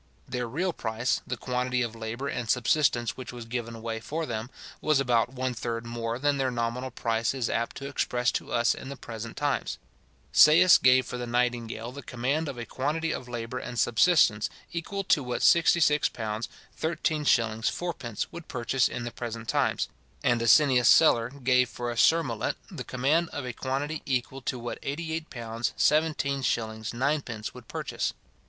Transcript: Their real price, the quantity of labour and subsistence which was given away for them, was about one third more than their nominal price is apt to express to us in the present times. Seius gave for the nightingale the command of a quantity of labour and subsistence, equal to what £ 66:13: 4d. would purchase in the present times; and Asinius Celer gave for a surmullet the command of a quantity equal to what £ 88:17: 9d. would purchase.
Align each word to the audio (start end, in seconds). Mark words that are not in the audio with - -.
Their 0.27 0.47
real 0.49 0.73
price, 0.73 1.21
the 1.27 1.37
quantity 1.37 1.83
of 1.83 1.93
labour 1.95 2.27
and 2.27 2.49
subsistence 2.49 3.15
which 3.15 3.31
was 3.31 3.45
given 3.45 3.75
away 3.75 3.99
for 3.99 4.25
them, 4.25 4.49
was 4.81 4.99
about 4.99 5.31
one 5.33 5.53
third 5.53 5.85
more 5.85 6.17
than 6.17 6.37
their 6.39 6.49
nominal 6.49 6.89
price 6.89 7.35
is 7.35 7.51
apt 7.51 7.75
to 7.75 7.87
express 7.87 8.31
to 8.31 8.51
us 8.51 8.73
in 8.73 8.89
the 8.89 8.95
present 8.95 9.37
times. 9.37 9.77
Seius 10.33 10.81
gave 10.81 11.05
for 11.05 11.19
the 11.19 11.27
nightingale 11.27 11.91
the 11.91 12.01
command 12.01 12.49
of 12.49 12.57
a 12.57 12.65
quantity 12.65 13.13
of 13.13 13.29
labour 13.29 13.59
and 13.59 13.77
subsistence, 13.77 14.49
equal 14.73 15.03
to 15.03 15.21
what 15.21 15.41
£ 15.41 15.43
66:13: 16.11 16.47
4d. 16.73 18.27
would 18.31 18.47
purchase 18.47 18.87
in 18.89 19.03
the 19.03 19.11
present 19.11 19.47
times; 19.47 19.87
and 20.23 20.41
Asinius 20.41 20.89
Celer 20.89 21.29
gave 21.29 21.69
for 21.69 21.91
a 21.91 21.95
surmullet 21.95 22.55
the 22.71 22.83
command 22.83 23.29
of 23.29 23.45
a 23.45 23.53
quantity 23.53 24.01
equal 24.07 24.41
to 24.41 24.57
what 24.57 24.81
£ 24.81 24.97
88:17: 25.29 26.43
9d. 26.91 27.53
would 27.53 27.67
purchase. 27.67 28.13